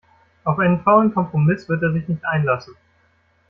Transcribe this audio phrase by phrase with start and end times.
[0.45, 2.73] Auf einen faulen Kompromiss wird er sich nicht einlassen.